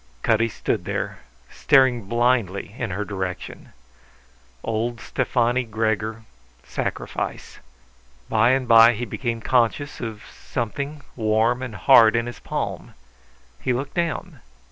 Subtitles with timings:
[0.23, 1.19] Cutty stood there,
[1.51, 3.71] staring blindly in her direction.
[4.63, 6.23] Old Stefani Gregor;
[6.63, 7.59] sacrifice.
[8.27, 12.95] By and by he became conscious of something warm and hard in his palm.
[13.61, 14.39] He looked down.